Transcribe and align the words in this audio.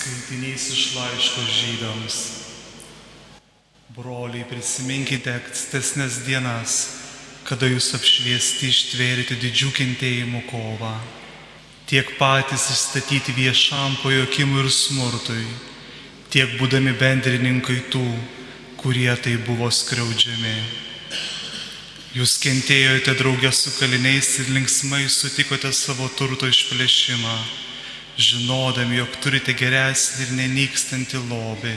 Skaitinys 0.00 0.70
iš 0.72 0.94
laiško 0.96 1.42
žydams. 1.44 2.14
Broliai, 3.92 4.46
prisiminkite 4.48 5.34
ankstesnės 5.34 6.22
dienas, 6.24 6.76
kada 7.44 7.68
jūs 7.68 7.90
apšviesti 7.98 8.70
ištvėrėte 8.72 9.36
didžių 9.42 9.68
kentėjimų 9.76 10.40
kovą. 10.48 10.94
Tiek 11.90 12.14
patys 12.16 12.70
išstatyti 12.72 13.36
viešam 13.42 14.00
pajokimui 14.00 14.64
ir 14.64 14.72
smurtui, 14.72 15.44
tiek 16.32 16.56
būdami 16.56 16.96
bendrininkai 16.96 17.82
tų, 17.92 18.08
kurie 18.80 19.12
tai 19.20 19.36
buvo 19.44 19.68
skriaudžiami. 19.68 20.58
Jūs 22.16 22.38
kentėjote 22.40 23.20
draugę 23.20 23.52
su 23.52 23.76
kaliniais 23.76 24.38
ir 24.40 24.54
linksmai 24.56 25.10
sutikote 25.12 25.76
savo 25.76 26.08
turto 26.16 26.48
išplėšimą 26.48 27.59
žinodami, 28.20 29.00
jog 29.00 29.16
turite 29.22 29.54
geresnį 29.56 30.26
ir 30.26 30.32
nenykstantį 30.38 31.22
lobį. 31.30 31.74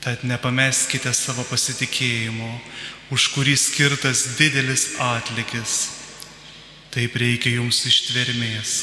Tad 0.00 0.24
nepameskite 0.24 1.12
savo 1.12 1.44
pasitikėjimo, 1.50 2.48
už 3.12 3.26
kurį 3.34 3.56
skirtas 3.60 4.24
didelis 4.38 4.94
atlikis. 5.02 5.74
Taip 6.90 7.14
reikia 7.20 7.52
jums 7.58 7.82
ištvermės, 7.86 8.80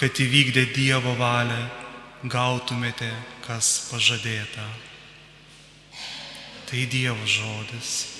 kad 0.00 0.18
įvykdę 0.20 0.66
Dievo 0.74 1.14
valią 1.16 1.62
gautumėte, 2.28 3.08
kas 3.46 3.88
pažadėta. 3.92 4.66
Tai 6.68 6.86
Dievo 6.90 7.24
žodis. 7.26 8.19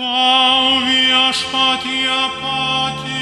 Tau 0.00 0.80
viešpatie 0.80 2.20
patikiu 2.40 3.19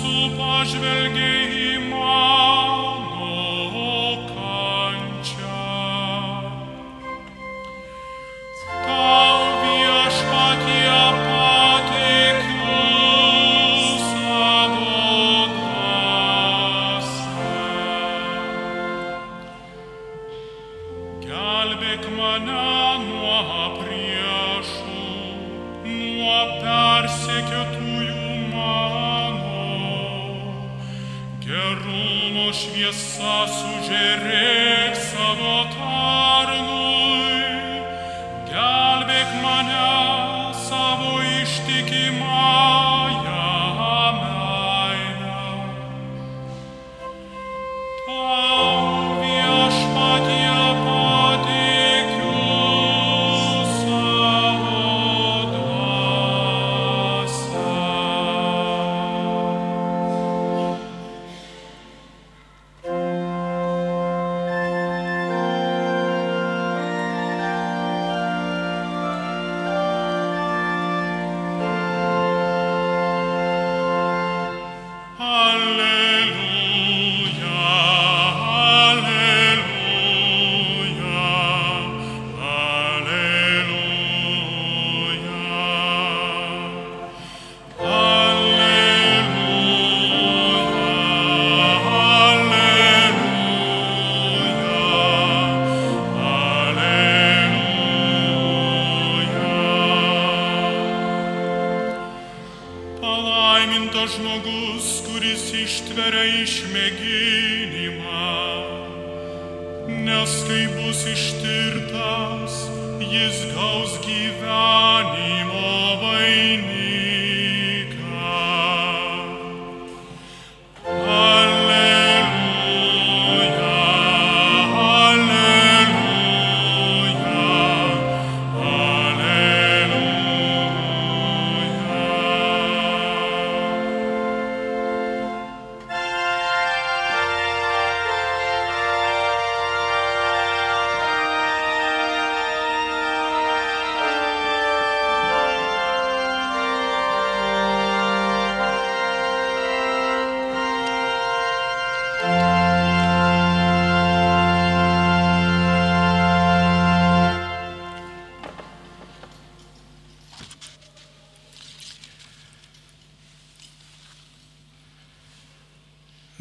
nes 0.00 0.08
tu 0.08 0.36
pažvelgiai 0.38 1.76
į 1.76 1.78
mano 1.90 2.29
Musiki 41.80 42.10
mai. 42.18 42.59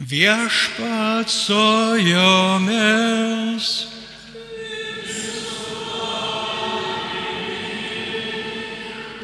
Viešpat 0.10 1.30
su 1.30 1.96
jomis. 1.98 3.86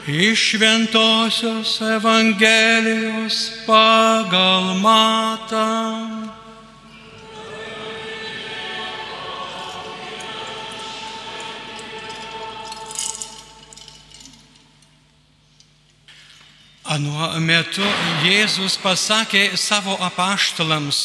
Iš 0.08 0.40
Šventojios 0.50 1.82
Evangelijos 1.82 3.52
pagal 3.66 4.78
matą. 4.78 6.25
Anuo 16.86 17.32
metu 17.42 17.82
Jėzus 18.22 18.76
pasakė 18.78 19.56
savo 19.58 19.96
apaštalams, 20.06 21.00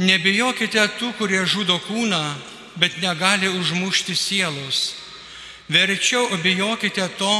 nebijokite 0.00 0.86
tų, 0.96 1.10
kurie 1.18 1.42
žudo 1.44 1.76
kūną, 1.84 2.20
bet 2.80 2.96
negali 3.02 3.50
užmušti 3.52 4.16
sielos. 4.16 4.94
Verčiau 5.68 6.32
bijokite 6.40 7.04
to, 7.20 7.32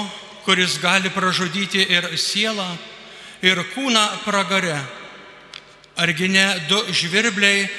kuris 0.44 0.76
gali 0.82 1.08
pražudyti 1.08 1.80
ir 1.88 2.10
sielą, 2.20 2.66
ir 3.40 3.56
kūną 3.72 4.04
pragare. 4.26 4.76
Argi 5.96 6.28
ne 6.28 6.44
du 6.68 6.76
žvirbliai 6.92 7.70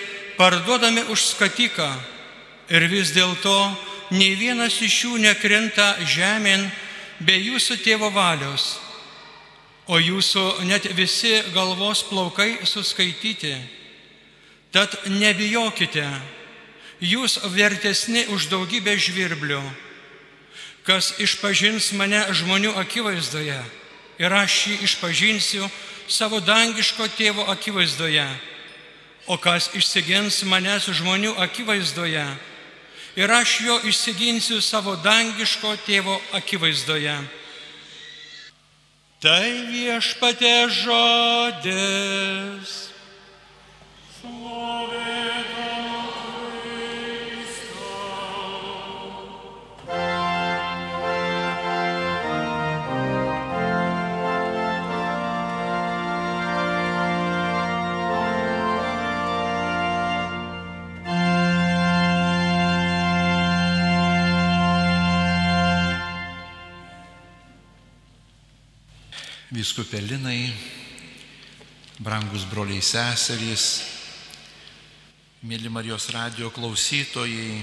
parduodami 0.42 1.06
už 1.14 1.28
skatiką 1.36 1.92
ir 2.74 2.88
vis 2.90 3.14
dėlto 3.14 3.54
nei 4.18 4.34
vienas 4.42 4.74
iš 4.82 5.04
jų 5.06 5.22
nekrinta 5.22 5.92
žemėn 6.02 6.66
be 7.22 7.38
jūsų 7.38 7.78
tėvo 7.86 8.10
valios 8.10 8.83
o 9.88 10.00
jūsų 10.00 10.64
net 10.68 10.88
visi 10.96 11.34
galvos 11.54 12.04
plaukai 12.08 12.64
suskaityti. 12.68 13.56
Tad 14.74 14.96
nebijokite, 15.06 16.06
jūs 17.04 17.38
vertesni 17.54 18.26
už 18.34 18.48
daugybę 18.50 18.96
žvirblių, 18.98 19.62
kas 20.88 21.14
išpažins 21.22 21.92
mane 21.94 22.24
žmonių 22.34 22.74
akivaizdoje 22.82 23.60
ir 24.20 24.34
aš 24.34 24.56
jį 24.68 24.80
išpažinsiu 24.88 25.68
savo 26.08 26.40
dangiško 26.44 27.08
tėvo 27.18 27.46
akivaizdoje, 27.52 28.26
o 29.28 29.38
kas 29.38 29.70
išsigins 29.78 30.42
manęs 30.48 30.90
žmonių 30.92 31.36
akivaizdoje 31.44 32.26
ir 33.16 33.32
aš 33.32 33.60
jo 33.62 33.78
išsiginsiu 33.88 34.62
savo 34.62 34.96
dangiško 34.96 35.76
tėvo 35.86 36.18
akivaizdoje. 36.34 37.16
Tai 39.24 39.72
viešpatė 39.72 40.68
žodis. 40.84 42.72
Vyskupelinai, 69.54 70.50
brangus 72.02 72.42
broliai 72.50 72.82
seserys, 72.82 73.84
mėly 75.46 75.70
Marijos 75.70 76.08
radio 76.10 76.48
klausytojai, 76.50 77.60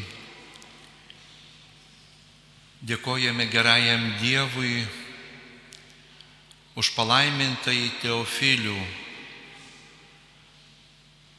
dėkojame 2.87 3.49
gerajam 3.51 4.05
Dievui 4.21 4.85
už 6.79 6.93
palaimintai 6.95 7.89
Teofilių, 8.05 8.77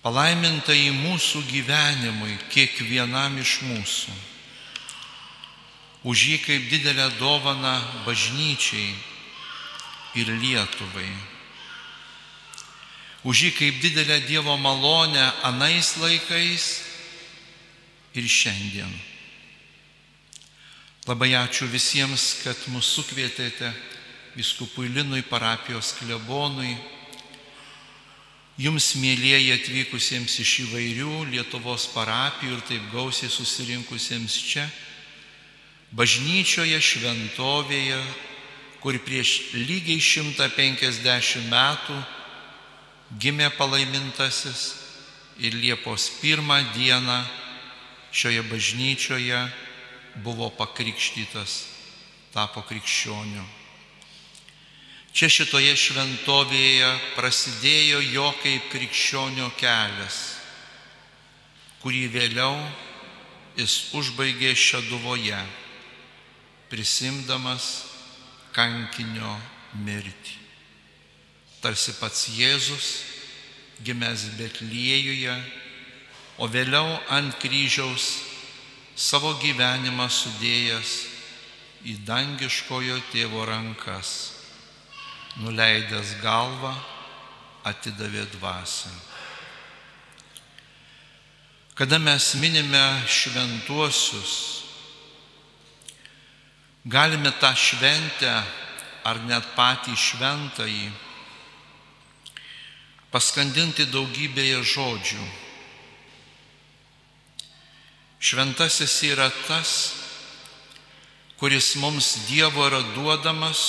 palaimintai 0.04 0.82
mūsų 0.98 1.46
gyvenimui, 1.48 2.36
kiekvienam 2.52 3.40
iš 3.40 3.54
mūsų, 3.70 4.18
už 6.12 6.26
jį 6.34 6.44
kaip 6.44 6.68
didelę 6.76 7.08
dovaną 7.22 7.78
bažnyčiai 8.04 9.11
ir 10.16 10.28
Lietuvai. 10.28 11.10
Už 13.24 13.46
jį 13.46 13.52
kaip 13.54 13.82
didelę 13.84 14.18
Dievo 14.26 14.58
malonę 14.58 15.24
anais 15.46 15.94
laikais 16.02 16.82
ir 18.18 18.26
šiandien. 18.26 18.92
Labai 21.08 21.34
ačiū 21.38 21.66
visiems, 21.70 22.42
kad 22.44 22.58
mus 22.74 22.90
sukvietėte 22.94 23.72
viskupui 24.36 24.90
Linui, 24.90 25.24
parapijos 25.26 25.96
klebonui, 26.00 26.76
jums 28.62 28.92
mėlyjeji 29.02 29.54
atvykusiems 29.56 30.38
iš 30.44 30.52
įvairių 30.66 31.26
Lietuvos 31.32 31.88
parapijų 31.96 32.58
ir 32.58 32.66
taip 32.68 32.90
gausiai 32.94 33.32
susirinkusiems 33.34 34.38
čia, 34.50 34.68
bažnyčioje, 35.98 36.78
šventovėje, 36.80 38.02
kur 38.82 38.98
prieš 39.06 39.54
lygiai 39.54 40.02
150 40.02 41.48
metų 41.52 41.98
gimė 43.22 43.52
palaimintasis 43.58 44.64
ir 45.38 45.54
Liepos 45.54 46.10
pirmą 46.22 46.58
dieną 46.74 47.22
šioje 48.12 48.42
bažnyčioje 48.50 49.40
buvo 50.26 50.50
pakrikštytas, 50.50 51.66
tapo 52.34 52.64
krikščioniu. 52.68 53.44
Čia 55.12 55.28
šitoje 55.28 55.76
šventovėje 55.76 56.90
prasidėjo 57.18 58.00
jo 58.16 58.30
kaip 58.42 58.70
krikščionio 58.72 59.50
kelias, 59.60 60.20
kurį 61.84 62.06
vėliau 62.14 62.56
jis 63.60 63.92
užbaigė 63.98 64.56
šaduvoje, 64.56 65.40
prisimdamas 66.72 67.91
kankinio 68.56 69.36
mirtį. 69.86 70.38
Tarsi 71.62 71.94
pats 72.00 72.28
Jėzus, 72.34 72.88
gimęs 73.86 74.32
Betliejuje, 74.38 75.36
o 76.42 76.48
vėliau 76.50 76.98
ant 77.14 77.36
kryžiaus 77.42 78.08
savo 78.98 79.36
gyvenimą 79.42 80.08
sudėjęs 80.10 80.96
į 81.86 81.96
dangiškojo 82.06 82.98
tėvo 83.12 83.46
rankas, 83.50 84.34
nuleidęs 85.42 86.18
galvą, 86.22 86.74
atidavė 87.66 88.26
dvasę. 88.36 88.92
Kada 91.78 91.98
mes 92.02 92.34
minime 92.42 92.84
šventuosius, 93.08 94.34
Galime 96.86 97.32
tą 97.32 97.54
šventę 97.54 98.32
ar 99.06 99.20
net 99.30 99.46
patį 99.54 99.94
šventąjį 99.94 100.88
paskandinti 103.14 103.86
daugybėje 103.92 104.64
žodžių. 104.66 105.26
Šventasis 108.22 108.96
yra 109.06 109.28
tas, 109.46 109.74
kuris 111.38 111.76
mums 111.82 112.28
Dievo 112.30 112.66
yra 112.66 112.80
duodamas 112.96 113.62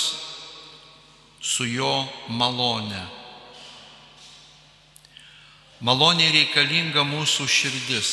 su 1.40 1.66
jo 1.68 1.92
malone. 2.28 3.02
Malonė 5.84 6.30
reikalinga 6.32 7.04
mūsų 7.04 7.48
širdis, 7.50 8.12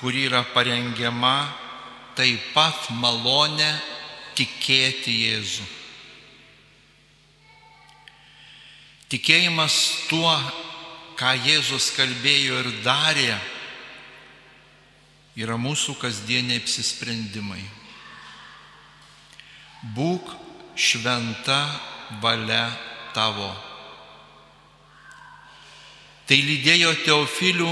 kuri 0.00 0.24
yra 0.26 0.42
parengiama 0.56 1.65
taip 2.16 2.40
pat 2.54 2.88
malonę 2.96 3.68
tikėti 4.36 5.14
Jėzų. 5.26 5.66
Tikėjimas 9.12 9.76
tuo, 10.10 10.32
ką 11.16 11.34
Jėzus 11.46 11.92
kalbėjo 11.94 12.62
ir 12.64 12.70
darė, 12.84 13.36
yra 15.38 15.58
mūsų 15.60 15.94
kasdieniai 16.00 16.58
apsisprendimai. 16.62 17.62
Būk 19.94 20.32
šventa 20.74 21.60
valia 22.24 22.64
tavo. 23.14 23.52
Tai 26.26 26.38
lydėjo 26.42 26.90
Teofilių 27.04 27.70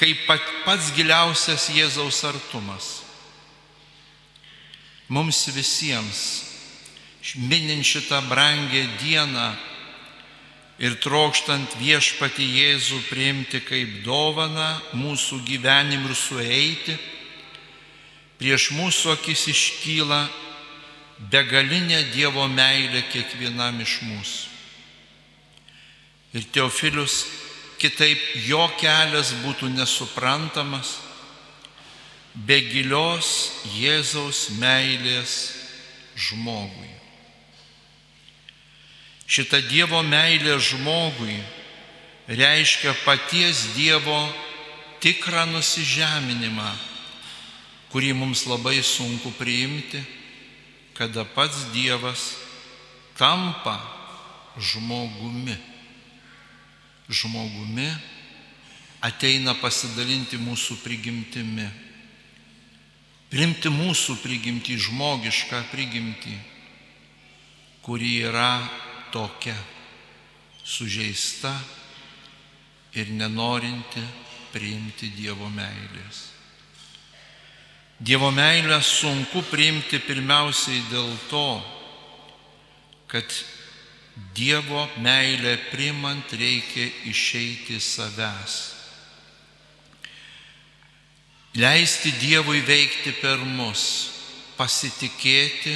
kaip 0.00 0.24
pats 0.64 0.90
giliausias 0.96 1.68
Jėzaus 1.76 2.24
artumas 2.26 2.99
mums 5.10 5.42
visiems, 5.50 6.22
minint 7.50 7.84
šitą 7.84 8.22
brangę 8.30 8.86
dieną, 9.02 9.50
ir 10.80 10.96
trokštant 10.96 11.76
viešpati 11.76 12.44
Jėzų 12.56 13.02
priimti 13.10 13.60
kaip 13.60 14.00
dovana 14.04 14.80
mūsų 14.96 15.42
gyvenim 15.44 16.06
ir 16.08 16.16
sueiti, 16.16 16.96
prieš 18.40 18.70
mūsų 18.78 19.12
akis 19.18 19.44
iškyla 19.52 20.22
begalinė 21.28 22.06
Dievo 22.14 22.46
meilė 22.48 23.04
kiekvienam 23.12 23.82
iš 23.84 23.98
mūsų. 24.08 24.48
Ir 26.40 26.46
Teofilius 26.54 27.26
kitaip 27.82 28.20
jo 28.46 28.64
kelias 28.80 29.34
būtų 29.44 29.68
nesuprantamas 29.74 30.96
be 32.34 32.60
gilios 32.62 33.50
Jėzaus 33.74 34.50
meilės 34.60 35.34
žmogui. 36.14 36.90
Šita 39.30 39.60
Dievo 39.70 40.02
meilė 40.02 40.56
žmogui 40.58 41.38
reiškia 42.30 42.94
paties 43.04 43.70
Dievo 43.76 44.18
tikrą 45.02 45.46
nusižeminimą, 45.50 46.70
kurį 47.90 48.12
mums 48.14 48.44
labai 48.46 48.78
sunku 48.82 49.32
priimti, 49.38 50.02
kada 50.94 51.24
pats 51.24 51.70
Dievas 51.74 52.34
tampa 53.18 53.78
žmogumi. 54.58 55.56
Žmogumi 57.10 57.88
ateina 59.02 59.56
pasidalinti 59.58 60.38
mūsų 60.38 60.76
prigimtimi 60.84 61.66
Primti 63.30 63.70
mūsų 63.70 64.16
prigimtį, 64.24 64.74
žmogišką 64.88 65.60
prigimtį, 65.70 66.32
kuri 67.86 68.16
yra 68.26 68.58
tokia 69.14 69.54
sužeista 70.66 71.52
ir 72.98 73.12
nenorinti 73.14 74.02
priimti 74.50 75.12
Dievo 75.14 75.46
meilės. 75.54 76.24
Dievo 78.02 78.32
meilę 78.34 78.80
sunku 78.82 79.44
priimti 79.46 80.02
pirmiausiai 80.02 80.82
dėl 80.90 81.14
to, 81.30 81.46
kad 83.06 83.30
Dievo 84.34 84.88
meilę 84.98 85.54
primant 85.70 86.34
reikia 86.34 86.90
išeiti 87.06 87.78
savęs 87.78 88.79
Leisti 91.54 92.12
Dievui 92.20 92.60
veikti 92.62 93.10
per 93.18 93.40
mus, 93.42 93.82
pasitikėti, 94.54 95.74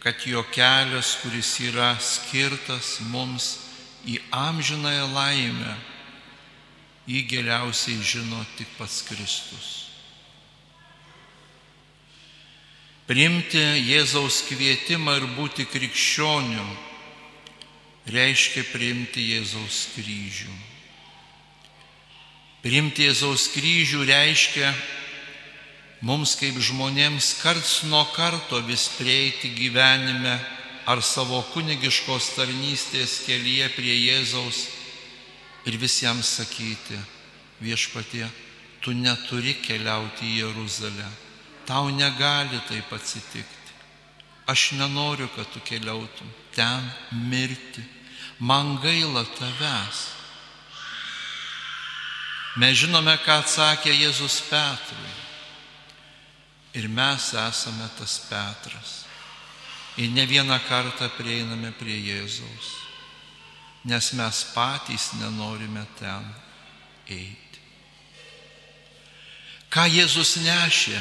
kad 0.00 0.24
jo 0.24 0.40
kelias, 0.52 1.18
kuris 1.20 1.50
yra 1.60 1.90
skirtas 2.00 2.98
mums 3.12 3.50
į 4.08 4.16
amžinąją 4.32 5.10
laimę, 5.12 5.76
jį 7.04 7.20
geriausiai 7.28 8.00
žino 8.00 8.40
tik 8.56 8.72
pats 8.78 9.02
Kristus. 9.04 9.70
Priimti 13.04 13.60
Jėzaus 13.84 14.46
kvietimą 14.48 15.18
ir 15.20 15.26
būti 15.36 15.68
krikščioniu 15.68 16.68
reiškia 18.08 18.64
priimti 18.72 19.28
Jėzaus 19.34 19.90
kryžių. 19.92 20.54
Priimti 22.64 23.04
Jėzaus 23.04 23.50
kryžių 23.52 24.06
reiškia 24.08 24.70
mums 26.08 26.30
kaip 26.40 26.56
žmonėms 26.56 27.34
karts 27.42 27.82
nuo 27.90 28.06
karto 28.14 28.62
vis 28.64 28.86
prieiti 28.96 29.50
gyvenime 29.52 30.38
ar 30.88 31.02
savo 31.04 31.42
kunigiškos 31.52 32.30
tarnystės 32.38 33.18
kelyje 33.26 33.68
prie 33.76 33.98
Jėzaus 33.98 34.62
ir 35.68 35.76
visiems 35.76 36.32
sakyti, 36.38 36.96
viešpatie, 37.60 38.24
tu 38.80 38.96
neturi 38.96 39.58
keliauti 39.60 40.24
į 40.32 40.40
Jeruzalę, 40.46 41.12
tau 41.68 41.92
negali 41.92 42.64
taip 42.64 42.96
atsitikti. 42.96 43.76
Aš 44.48 44.72
nenoriu, 44.80 45.28
kad 45.36 45.52
tu 45.52 45.60
keliautum 45.68 46.32
ten 46.56 46.84
mirti, 47.28 47.84
man 48.40 48.78
gaila 48.80 49.28
tavęs. 49.36 50.23
Mes 52.54 52.76
žinome, 52.78 53.16
ką 53.18 53.40
atsakė 53.42 53.90
Jėzus 53.90 54.38
Petrui. 54.46 55.14
Ir 56.78 56.86
mes 56.86 57.32
esame 57.34 57.88
tas 57.98 58.20
Petras. 58.28 58.92
Ir 59.98 60.12
ne 60.14 60.22
vieną 60.26 60.60
kartą 60.68 61.08
prieiname 61.18 61.72
prie 61.78 61.96
Jėzaus, 61.98 62.70
nes 63.86 64.12
mes 64.14 64.42
patys 64.54 65.12
nenorime 65.18 65.82
ten 65.98 66.26
eiti. 67.10 67.62
Ką 69.70 69.86
Jėzus 69.90 70.36
nešė, 70.42 70.98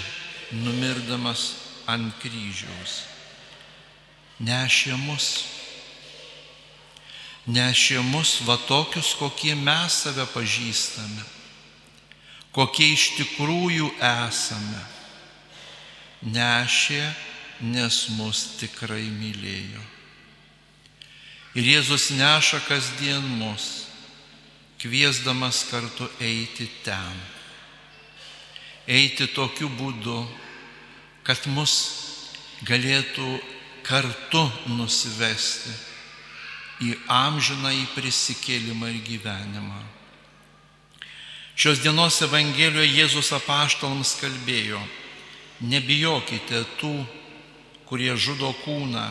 numirdamas 0.57 1.51
ant 1.85 2.17
kryžiaus? 2.21 3.03
Nešė 4.41 4.97
mus. 5.05 5.29
Nešė 7.45 8.01
mus 8.09 8.39
va 8.45 8.57
tokius, 8.57 9.13
kokie 9.21 9.53
mes 9.53 10.01
save 10.05 10.25
pažįstame 10.33 11.42
kokie 12.53 12.93
iš 12.93 13.13
tikrųjų 13.17 13.89
esame. 13.97 14.81
Nešė, 16.23 17.01
nes 17.73 17.97
mus 18.15 18.45
tikrai 18.59 19.03
mylėjo. 19.11 19.81
Ir 21.53 21.67
Jėzus 21.69 22.09
neša 22.15 22.63
kasdien 22.65 23.25
mus, 23.37 23.85
kviesdamas 24.81 25.65
kartu 25.69 26.07
eiti 26.21 26.69
ten. 26.85 27.19
Eiti 28.89 29.27
tokiu 29.31 29.69
būdu, 29.69 30.23
kad 31.23 31.45
mus 31.53 31.75
galėtų 32.67 33.37
kartu 33.85 34.43
nusivesti 34.71 35.71
į 36.83 36.95
amžiną 37.11 37.71
į 37.75 37.85
prisikėlimą 37.93 38.89
ir 38.91 39.03
gyvenimą. 39.07 39.83
Šios 41.53 41.83
dienos 41.85 42.17
Evangelijoje 42.25 42.89
Jėzus 42.89 43.29
apaštalams 43.35 44.15
kalbėjo, 44.17 44.79
nebijokite 45.61 46.63
tų, 46.79 46.95
kurie 47.85 48.15
žudo 48.17 48.49
kūną, 48.63 49.03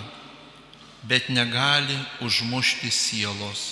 bet 1.07 1.29
negali 1.31 1.95
užmušti 2.27 2.91
sielos. 2.91 3.63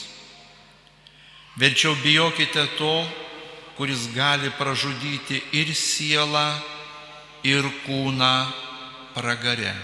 Verčiau 1.59 1.97
bijokite 1.99 2.63
to, 2.79 2.95
kuris 3.75 4.07
gali 4.15 4.53
pražudyti 4.55 5.41
ir 5.51 5.75
sielą, 5.75 6.55
ir 7.43 7.67
kūną 7.83 8.35
pragare. 9.17 9.75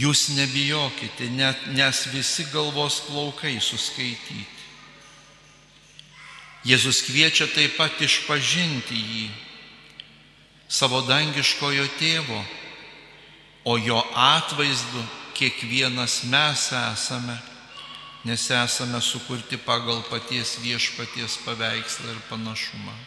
Jūs 0.00 0.30
nebijokite, 0.38 1.28
net, 1.36 1.68
nes 1.76 2.06
visi 2.14 2.48
galvos 2.48 3.02
plaukai 3.10 3.58
suskaityti. 3.60 4.59
Jėzus 6.64 7.00
kviečia 7.06 7.46
taip 7.48 7.78
pat 7.78 7.96
išpažinti 8.04 8.96
jį, 8.96 9.28
savo 10.68 11.00
dangiškojo 11.08 11.86
tėvo, 11.96 12.40
o 13.64 13.78
jo 13.80 14.00
atvaizdu 14.12 15.04
kiekvienas 15.34 16.24
mes 16.28 16.66
esame, 16.76 17.38
nes 18.28 18.44
esame 18.52 19.00
sukurti 19.00 19.56
pagal 19.56 20.02
paties 20.10 20.58
viešpaties 20.60 21.38
paveikslą 21.46 22.12
ir 22.12 22.20
panašumą. 22.28 22.98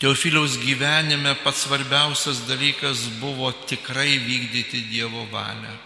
Teofiliaus 0.00 0.56
gyvenime 0.64 1.34
pats 1.44 1.66
svarbiausias 1.66 2.46
dalykas 2.48 3.04
buvo 3.20 3.52
tikrai 3.68 4.16
vykdyti 4.16 4.88
Dievo 4.88 5.26
valią. 5.28 5.76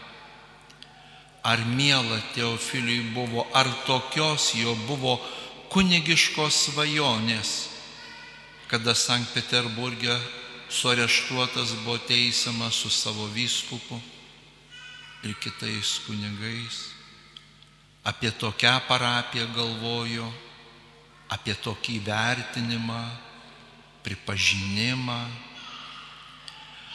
Ar 1.42 1.58
miela 1.66 2.20
Teofiliui 2.34 3.10
buvo, 3.10 3.42
ar 3.52 3.66
tokios 3.86 4.54
jo 4.54 4.76
buvo 4.86 5.18
kunigiškos 5.74 6.68
svajonės, 6.68 7.48
kada 8.70 8.92
Sankt 8.94 9.32
Peterburgė 9.34 10.14
suareštuotas 10.70 11.72
buvo 11.82 11.96
teisiamas 12.06 12.78
su 12.78 12.90
savo 12.94 13.26
vyskupu 13.34 13.98
ir 15.26 15.34
kitais 15.42 15.96
kunigais. 16.06 16.78
Apie 18.06 18.30
tokią 18.30 18.76
parapiją 18.86 19.48
galvojo, 19.56 20.28
apie 21.34 21.56
tokį 21.58 21.98
vertinimą, 22.06 23.02
pripažinimą. 24.06 25.20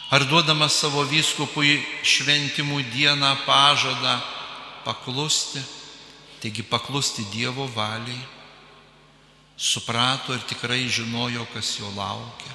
Ar 0.08 0.24
duodamas 0.24 0.80
savo 0.80 1.04
vyskupui 1.04 1.82
šventimų 2.00 2.80
dieną 2.96 3.36
pažadą 3.44 4.16
paklusti, 4.88 5.60
taigi 6.40 6.64
paklusti 6.64 7.28
Dievo 7.34 7.68
valiai 7.76 8.39
suprato 9.60 10.32
ir 10.32 10.40
tikrai 10.48 10.88
žinojo, 10.88 11.44
kas 11.52 11.76
jo 11.76 11.90
laukia. 11.92 12.54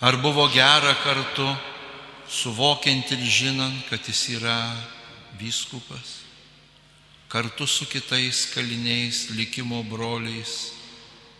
Ar 0.00 0.16
buvo 0.16 0.48
gera 0.48 0.94
kartu 1.04 1.44
suvokiant 2.26 3.12
ir 3.12 3.20
žinant, 3.20 3.84
kad 3.90 4.00
jis 4.08 4.22
yra 4.40 4.72
vyskupas, 5.36 6.24
kartu 7.28 7.66
su 7.68 7.84
kitais 7.86 8.46
kaliniais 8.54 9.28
likimo 9.36 9.82
broliais 9.84 10.72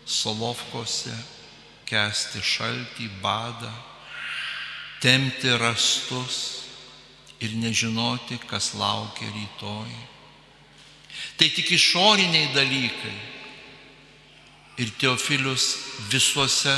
Solovkose 0.05 1.15
kesti 1.87 2.41
šaltį, 2.43 3.07
badą, 3.23 3.71
temti 5.01 5.51
rastus 5.57 6.67
ir 7.39 7.55
nežinoti, 7.55 8.37
kas 8.47 8.73
laukia 8.75 9.31
rytoj. 9.31 10.12
Tai 11.37 11.49
tik 11.49 11.71
išoriniai 11.75 12.53
dalykai. 12.55 13.17
Ir 14.81 14.89
Teofilius 14.97 15.77
visuose 16.09 16.73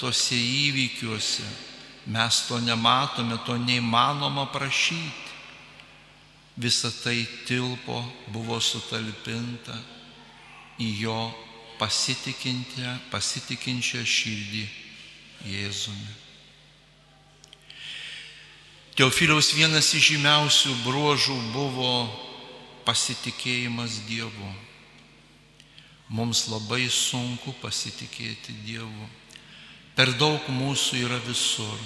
tose 0.00 0.34
įvykiuose 0.34 1.46
mes 2.10 2.46
to 2.48 2.58
nematome, 2.60 3.38
to 3.46 3.56
neįmanoma 3.56 4.46
prašyti. 4.52 5.30
Visa 6.60 6.90
tai 6.90 7.26
tilpo, 7.46 8.04
buvo 8.34 8.60
sutalpinta 8.60 9.78
į 10.80 10.98
jo 11.04 11.34
pasitikinčią 11.80 14.04
širdį 14.04 14.68
Jėzumi. 15.48 16.12
Teofiliaus 18.98 19.48
vienas 19.56 19.88
iš 19.96 20.04
žymiausių 20.12 20.72
bruožų 20.84 21.38
buvo 21.54 21.92
pasitikėjimas 22.90 24.02
Dievu. 24.08 24.50
Mums 26.10 26.48
labai 26.50 26.88
sunku 26.90 27.54
pasitikėti 27.62 28.54
Dievu. 28.66 29.06
Per 29.94 30.10
daug 30.18 30.42
mūsų 30.50 31.04
yra 31.04 31.20
visur. 31.22 31.76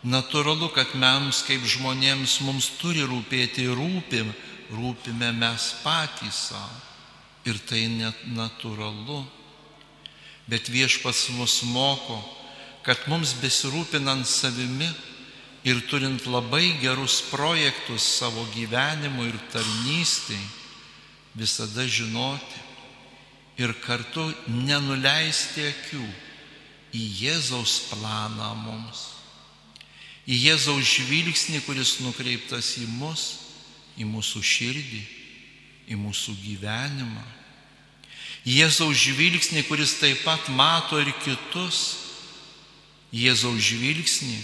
Natūralu, 0.00 0.70
kad 0.72 0.94
mes 0.96 1.42
kaip 1.44 1.66
žmonėms 1.68 2.38
mums 2.46 2.70
turi 2.80 3.04
rūpėti 3.04 3.66
rūpim, 3.68 4.30
rūpime 4.72 5.34
mes 5.36 5.66
patys 5.84 6.46
savo. 6.48 6.86
Ir 7.44 7.60
tai 7.68 7.86
net 7.88 8.24
natūralu. 8.36 9.20
Bet 10.48 10.68
viešpas 10.72 11.28
mus 11.36 11.60
moko, 11.68 12.18
kad 12.84 13.04
mums 13.08 13.32
besirūpinant 13.40 14.28
savimi 14.28 14.88
ir 15.64 15.80
turint 15.88 16.24
labai 16.26 16.78
gerus 16.80 17.20
projektus 17.30 18.02
savo 18.18 18.46
gyvenimui 18.54 19.28
ir 19.28 19.38
tarnystai, 19.52 20.40
visada 21.36 21.86
žinoti 21.86 22.60
ir 23.60 23.74
kartu 23.84 24.24
nenuleisti 24.48 25.66
akių 25.68 26.04
į 26.96 27.02
Jėzaus 27.20 27.76
planą 27.90 28.54
mums, 28.64 29.02
į 30.26 30.38
Jėzaus 30.46 30.86
žvilgsnį, 30.96 31.60
kuris 31.66 31.98
nukreiptas 32.00 32.74
į 32.80 32.86
mus, 32.98 33.26
į 34.00 34.08
mūsų 34.08 34.42
širdį, 34.42 35.02
į 35.92 35.98
mūsų 36.00 36.34
gyvenimą. 36.40 37.26
Jėzaus 38.48 38.96
žvilgsnį, 38.96 39.66
kuris 39.68 39.98
taip 40.00 40.22
pat 40.24 40.48
mato 40.48 40.98
ir 41.02 41.12
kitus, 41.20 41.98
Jėzaus 43.12 43.60
žvilgsnį, 43.60 44.38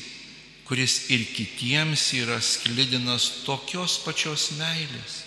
kuris 0.67 1.11
ir 1.11 1.23
kitiems 1.35 2.13
yra 2.15 2.41
sklidinas 2.43 3.45
tokios 3.47 4.01
pačios 4.03 4.51
meilės, 4.59 5.23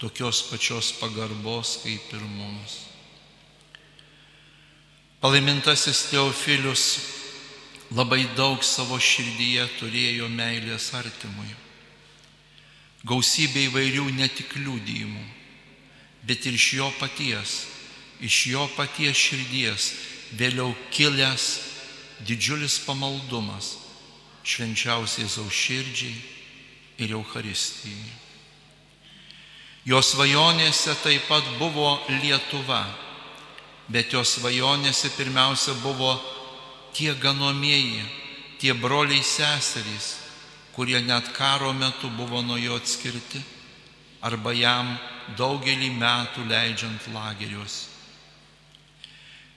tokios 0.00 0.40
pačios 0.48 0.88
pagarbos 0.96 1.82
kaip 1.82 2.14
ir 2.16 2.22
mums. 2.24 2.78
Palaimintasis 5.20 6.06
Teofilius 6.08 6.84
labai 7.92 8.22
daug 8.38 8.62
savo 8.64 8.96
širdyje 8.96 9.66
turėjo 9.80 10.28
meilės 10.32 10.86
artimui. 10.96 11.50
Gausybė 13.04 13.66
įvairių 13.68 14.06
ne 14.16 14.28
tik 14.32 14.54
liūdėjimų, 14.56 15.24
bet 16.24 16.46
ir 16.48 16.56
iš 16.56 16.70
jo 16.78 16.88
paties, 17.00 17.58
iš 18.24 18.38
jo 18.54 18.64
paties 18.78 19.16
širdies 19.26 19.90
vėliau 20.40 20.72
kilęs 20.94 21.50
didžiulis 22.24 22.78
pamaldumas 22.86 23.87
švenčiausiai 24.44 25.28
zauširdžiai 25.28 26.16
ir 26.98 27.14
Euharistijai. 27.14 28.14
Jo 29.88 30.02
svajonėse 30.04 30.94
taip 31.02 31.28
pat 31.30 31.46
buvo 31.58 31.94
Lietuva, 32.20 32.82
bet 33.88 34.12
jo 34.12 34.20
svajonėse 34.24 35.14
pirmiausia 35.16 35.78
buvo 35.80 36.12
tie 36.92 37.14
ganomieji, 37.14 38.02
tie 38.60 38.74
broliai 38.74 39.22
seserys, 39.24 40.16
kurie 40.74 41.00
net 41.00 41.32
karo 41.32 41.72
metu 41.72 42.10
buvo 42.10 42.42
nuo 42.42 42.58
jo 42.58 42.76
atskirti 42.76 43.40
arba 44.20 44.52
jam 44.52 44.96
daugelį 45.38 45.92
metų 45.94 46.44
leidžiant 46.50 47.08
lageriuose. 47.14 47.86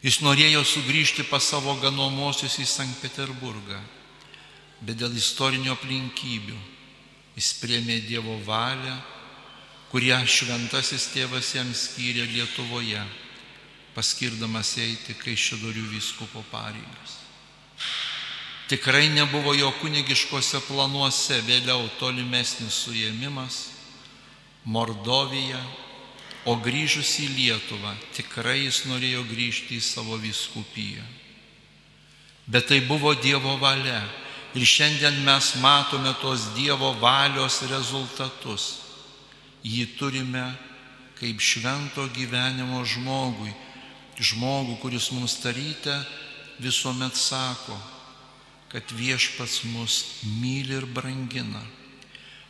Jis 0.02 0.18
norėjo 0.26 0.64
sugrįžti 0.66 1.28
pas 1.30 1.46
savo 1.46 1.76
ganomosius 1.82 2.58
į 2.58 2.66
Sankt 2.66 3.04
Peterburgą, 3.04 3.78
bet 4.82 5.00
dėl 5.02 5.16
istorinių 5.18 5.74
aplinkybių 5.76 6.60
jis 7.36 7.54
priemė 7.62 8.02
Dievo 8.06 8.38
valią, 8.46 8.96
kurią 9.92 10.22
šventasis 10.28 11.10
tėvas 11.14 11.54
jam 11.56 11.72
skyrė 11.76 12.28
Lietuvoje, 12.32 13.02
paskirdamas 13.96 14.76
eiti 14.80 15.16
Kaišėdorių 15.20 15.88
vyskupo 15.92 16.44
pareigas. 16.52 17.20
Tikrai 18.72 19.10
nebuvo 19.12 19.52
jo 19.52 19.68
kunigiškose 19.82 20.62
planuose 20.70 21.42
vėliau 21.44 21.90
tolimesnis 22.00 22.86
suėmimas 22.86 23.66
Mordovija, 24.64 25.60
o 26.46 26.56
grįžus 26.58 27.20
į 27.22 27.28
Lietuvą 27.36 27.92
tikrai 28.16 28.64
jis 28.64 28.86
norėjo 28.90 29.26
grįžti 29.30 29.76
į 29.78 29.84
savo 29.86 30.16
viskupiją. 30.18 31.04
Bet 32.48 32.72
tai 32.72 32.80
buvo 32.88 33.12
Dievo 33.14 33.58
valia 33.62 34.00
ir 34.56 34.66
šiandien 34.68 35.22
mes 35.24 35.54
matome 35.62 36.14
tos 36.22 36.52
Dievo 36.56 36.92
valios 37.00 37.62
rezultatus. 37.70 38.82
Jį 39.64 39.86
turime 39.98 40.44
kaip 41.20 41.40
švento 41.40 42.08
gyvenimo 42.16 42.82
žmogui, 42.82 43.52
žmogų, 44.18 44.80
kuris 44.82 45.12
mums 45.14 45.38
taryte 45.44 45.94
visuomet 46.62 47.16
sako, 47.16 47.78
kad 48.72 48.90
viešpats 48.96 49.62
mus 49.70 50.00
myli 50.42 50.80
ir 50.80 50.88
brangina, 50.90 51.62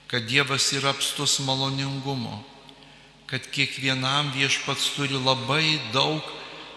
kad 0.07 0.23
Dievas 0.29 0.71
yra 0.75 0.93
apstus 0.95 1.39
maloningumo, 1.43 2.43
kad 3.27 3.43
kiekvienam 3.51 4.31
viešpats 4.35 4.91
turi 4.95 5.19
labai 5.19 5.79
daug 5.93 6.23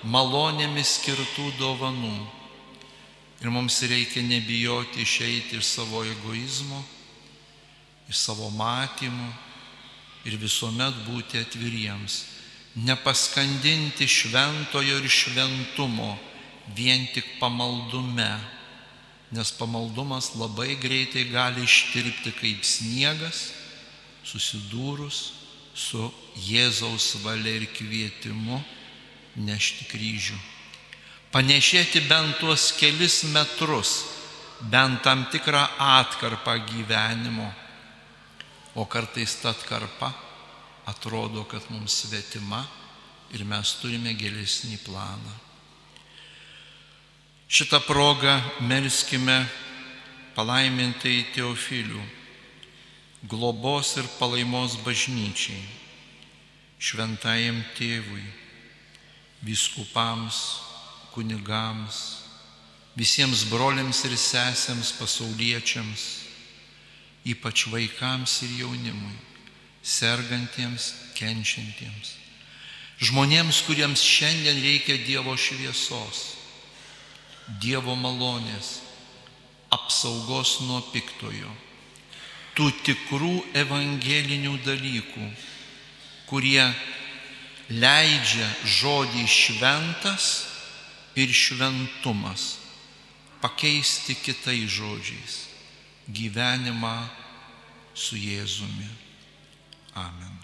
malonėmis 0.03 0.99
skirtų 0.99 1.53
dovanų. 1.59 2.17
Ir 3.45 3.51
mums 3.53 3.83
reikia 3.85 4.23
nebijoti 4.25 5.03
išeiti 5.05 5.59
iš 5.61 5.67
savo 5.77 6.01
egoizmo, 6.05 6.79
iš 8.09 8.23
savo 8.25 8.49
matymų 8.57 9.27
ir 10.25 10.39
visuomet 10.41 11.03
būti 11.05 11.43
atviriems, 11.45 12.23
nepaskandinti 12.89 14.09
šventojo 14.09 14.97
ir 15.03 15.11
šventumo 15.13 16.15
vien 16.73 17.05
tik 17.13 17.37
pamaldume, 17.37 18.33
nes 19.29 19.53
pamaldumas 19.61 20.33
labai 20.41 20.79
greitai 20.81 21.27
gali 21.29 21.67
ištirpti 21.69 22.33
kaip 22.41 22.65
sniegas, 22.65 23.51
susidūrus 24.25 25.21
su 25.77 26.09
Jėzaus 26.49 27.13
valia 27.21 27.59
ir 27.61 27.69
kvietimu 27.77 28.63
nešti 29.37 29.91
kryžių. 29.93 30.54
Panešėti 31.35 32.05
bent 32.07 32.37
tuos 32.39 32.69
kelis 32.79 33.25
metrus, 33.35 34.05
bent 34.71 35.01
tam 35.03 35.25
tikrą 35.33 35.65
atkarpą 35.83 36.61
gyvenimo. 36.69 37.49
O 38.79 38.85
kartais 38.87 39.35
ta 39.43 39.51
atkarpa 39.51 40.13
atrodo, 40.87 41.43
kad 41.51 41.67
mums 41.71 42.05
svetima 42.05 42.61
ir 43.35 43.43
mes 43.51 43.73
turime 43.81 44.13
gilesnį 44.15 44.79
planą. 44.87 45.33
Šitą 47.51 47.81
progą 47.83 48.35
melskime 48.67 49.41
palaimintai 50.35 51.33
Teofilių, 51.35 52.03
globos 53.27 53.97
ir 53.99 54.07
palaimos 54.21 54.79
bažnyčiai, 54.87 55.67
šventajam 56.79 57.59
tėvui, 57.75 58.23
viskupams, 59.43 60.41
kunigams, 61.15 62.25
visiems 62.99 63.45
broliams 63.51 64.05
ir 64.09 64.17
sesėms 64.19 64.93
pasauliečiams, 64.99 66.05
ypač 67.31 67.67
vaikams 67.73 68.41
ir 68.47 68.59
jaunimui, 68.65 69.17
sergantiems, 69.83 70.93
kenčiantiems, 71.19 72.15
žmonėms, 73.05 73.63
kuriems 73.67 74.03
šiandien 74.03 74.59
reikia 74.63 74.99
Dievo 75.07 75.37
šviesos, 75.39 76.25
Dievo 77.61 77.95
malonės, 77.99 78.81
apsaugos 79.75 80.61
nuo 80.65 80.81
piktojo, 80.93 81.51
tų 82.55 82.71
tikrų 82.87 83.35
evangelinių 83.65 84.57
dalykų, 84.65 85.29
kurie 86.31 86.63
leidžia 87.69 88.47
žodį 88.79 89.27
šventas 89.29 90.54
ir 91.17 91.31
šventumas 91.33 92.59
pakeisti 93.41 94.15
kitais 94.15 94.71
žodžiais 94.71 95.35
gyvenimą 96.09 97.09
su 97.95 98.17
Jėzumi. 98.17 98.89
Amen. 99.95 100.44